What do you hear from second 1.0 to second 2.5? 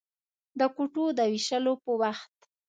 د وېشلو په وخت.